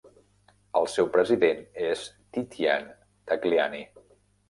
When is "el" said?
0.79-0.89